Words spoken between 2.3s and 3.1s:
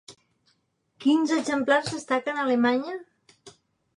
a Alemanya?